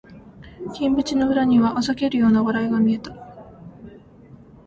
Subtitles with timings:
[0.73, 3.15] 金縁の裏には嘲るような笑いが見えた